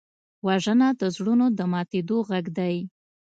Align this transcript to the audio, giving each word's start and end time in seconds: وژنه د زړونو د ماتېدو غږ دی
وژنه 0.45 0.87
د 1.01 1.03
زړونو 1.15 1.45
د 1.57 1.59
ماتېدو 1.73 2.17
غږ 2.29 2.45
دی 2.57 2.75